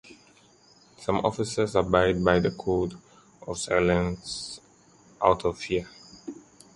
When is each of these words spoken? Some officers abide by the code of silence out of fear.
Some 0.97 1.17
officers 1.23 1.75
abide 1.75 2.25
by 2.25 2.39
the 2.39 2.49
code 2.49 2.97
of 3.45 3.59
silence 3.59 4.59
out 5.21 5.45
of 5.45 5.59
fear. 5.59 5.87